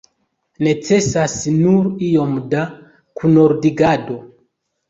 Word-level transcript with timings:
Necesas 0.67 1.35
nur 1.57 1.91
iom 2.07 2.33
da 2.55 2.65
kunordigado. 3.21 4.19